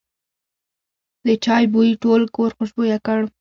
[1.27, 3.19] د چای بوی ټول کور خوشبویه کړ.